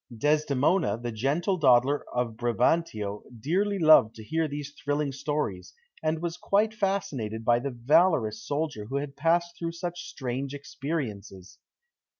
Desdemona, 0.17 0.97
the 0.97 1.11
gentle 1.11 1.57
daughter 1.57 2.03
of 2.11 2.35
Brabantio, 2.35 3.21
dearly 3.39 3.77
loved 3.77 4.15
to 4.15 4.23
hear 4.23 4.47
these 4.47 4.71
thrilling 4.73 5.11
stories, 5.11 5.75
and 6.01 6.23
was 6.23 6.37
quite 6.37 6.73
fascinated 6.73 7.45
by 7.45 7.59
the 7.59 7.69
valorous 7.69 8.43
soldier 8.43 8.85
who 8.85 8.95
had 8.97 9.15
passed 9.15 9.59
through 9.59 9.73
such 9.73 10.09
strange 10.09 10.55
experiences. 10.55 11.59